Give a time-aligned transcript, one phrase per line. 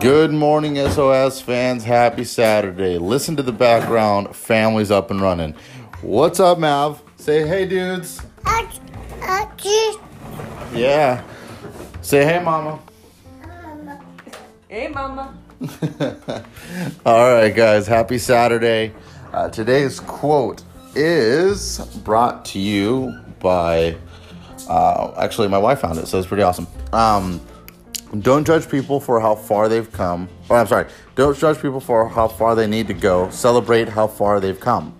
[0.00, 1.84] Good morning, SOS fans.
[1.84, 2.98] Happy Saturday.
[2.98, 4.34] Listen to the background.
[4.34, 5.54] Family's up and running.
[6.02, 7.00] What's up, Mav?
[7.18, 8.20] Say hey, dudes.
[10.74, 11.22] Yeah.
[12.02, 12.80] Say hey, mama.
[14.66, 15.38] Hey, mama.
[17.06, 17.86] All right, guys.
[17.86, 18.92] Happy Saturday.
[19.32, 20.64] Uh, today's quote
[20.94, 23.96] is brought to you by.
[24.68, 26.66] Uh, actually, my wife found it, so it's pretty awesome.
[26.92, 27.40] Um,
[28.20, 30.28] don't judge people for how far they've come.
[30.48, 33.30] Or I'm sorry, don't judge people for how far they need to go.
[33.30, 34.96] Celebrate how far they've come.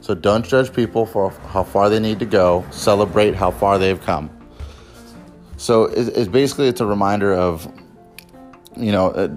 [0.00, 2.64] So don't judge people for how far they need to go.
[2.70, 4.30] Celebrate how far they've come.
[5.56, 7.66] So it's, it's basically it's a reminder of,
[8.76, 9.28] you know, uh,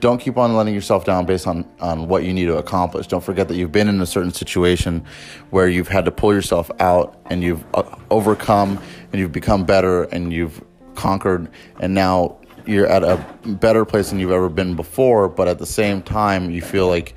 [0.00, 3.06] don't keep on letting yourself down based on on what you need to accomplish.
[3.06, 5.04] Don't forget that you've been in a certain situation
[5.50, 8.78] where you've had to pull yourself out and you've uh, overcome
[9.12, 10.62] and you've become better and you've
[10.94, 11.48] conquered
[11.80, 12.36] and now
[12.66, 16.50] you're at a better place than you've ever been before but at the same time
[16.50, 17.14] you feel like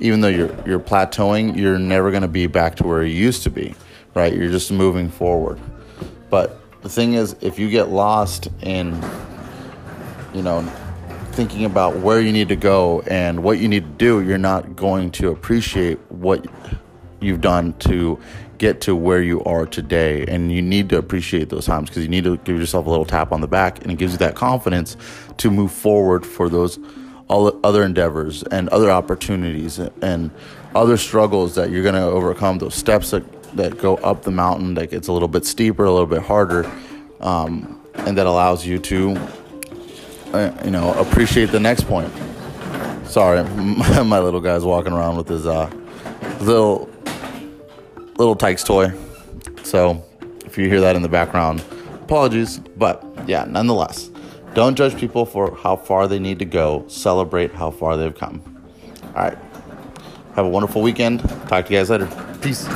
[0.00, 3.42] even though you're you're plateauing you're never going to be back to where you used
[3.42, 3.74] to be
[4.14, 5.60] right you're just moving forward
[6.30, 8.94] but the thing is if you get lost in
[10.32, 10.60] you know
[11.38, 14.74] thinking about where you need to go and what you need to do you're not
[14.74, 16.44] going to appreciate what
[17.20, 18.18] you've done to
[18.58, 20.26] get to where you are today.
[20.26, 23.04] And you need to appreciate those times because you need to give yourself a little
[23.04, 24.96] tap on the back and it gives you that confidence
[25.36, 26.78] to move forward for those
[27.28, 30.32] all other endeavors and other opportunities and
[30.74, 33.22] other struggles that you're going to overcome those steps that,
[33.54, 36.68] that go up the mountain that gets a little bit steeper a little bit harder
[37.20, 39.14] um, and that allows you to
[40.34, 42.12] uh, you know appreciate the next point
[43.04, 43.42] sorry
[44.04, 45.70] my little guy's walking around with his uh,
[46.40, 46.88] little
[48.18, 48.92] Little Tikes toy.
[49.62, 50.04] So
[50.44, 51.62] if you hear that in the background,
[52.02, 52.58] apologies.
[52.58, 54.10] But yeah, nonetheless,
[54.54, 56.84] don't judge people for how far they need to go.
[56.88, 58.42] Celebrate how far they've come.
[59.14, 59.38] All right.
[60.34, 61.20] Have a wonderful weekend.
[61.48, 62.08] Talk to you guys later.
[62.42, 62.66] Peace.